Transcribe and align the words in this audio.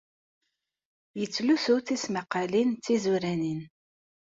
Yettlusu 1.19 1.75
tismaqqalin 1.87 2.69
d 2.73 2.81
tizuranin. 2.83 3.61